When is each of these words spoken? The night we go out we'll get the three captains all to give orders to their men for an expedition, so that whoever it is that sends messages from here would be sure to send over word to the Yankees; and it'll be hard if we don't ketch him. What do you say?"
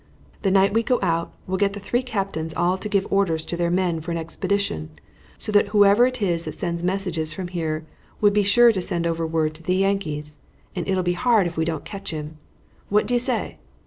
The 0.41 0.49
night 0.49 0.73
we 0.73 0.81
go 0.81 0.97
out 1.03 1.31
we'll 1.45 1.59
get 1.59 1.73
the 1.73 1.79
three 1.79 2.01
captains 2.01 2.55
all 2.55 2.75
to 2.75 2.89
give 2.89 3.05
orders 3.13 3.45
to 3.45 3.55
their 3.55 3.69
men 3.69 4.01
for 4.01 4.09
an 4.09 4.17
expedition, 4.17 4.89
so 5.37 5.51
that 5.51 5.67
whoever 5.67 6.07
it 6.07 6.23
is 6.23 6.45
that 6.45 6.53
sends 6.55 6.81
messages 6.81 7.33
from 7.33 7.49
here 7.49 7.85
would 8.19 8.33
be 8.33 8.41
sure 8.41 8.71
to 8.71 8.81
send 8.81 9.05
over 9.05 9.27
word 9.27 9.53
to 9.53 9.61
the 9.61 9.75
Yankees; 9.75 10.39
and 10.75 10.89
it'll 10.89 11.03
be 11.03 11.13
hard 11.13 11.45
if 11.45 11.55
we 11.55 11.65
don't 11.65 11.85
ketch 11.85 12.09
him. 12.09 12.39
What 12.89 13.05
do 13.05 13.13
you 13.13 13.19
say?" 13.19 13.59